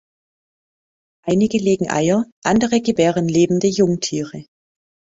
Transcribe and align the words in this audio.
Einige 1.27 1.59
legen 1.59 1.91
Eier, 1.91 2.25
andere 2.43 2.81
gebären 2.81 3.27
lebende 3.27 3.67
Jungtiere. 3.67 4.47